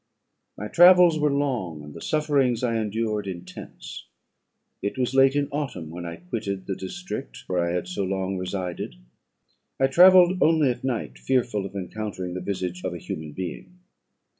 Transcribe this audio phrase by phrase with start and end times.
[0.57, 4.07] "My travels were long, and the sufferings I endured intense.
[4.81, 8.35] It was late in autumn when I quitted the district where I had so long
[8.35, 8.95] resided.
[9.79, 13.77] I travelled only at night, fearful of encountering the visage of a human being.